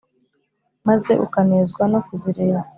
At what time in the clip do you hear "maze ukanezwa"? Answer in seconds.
0.87-1.83